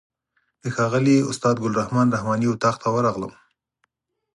[0.61, 3.33] د ښاغلي استاد ګل رحمن رحماني اتاق ته ورغلم.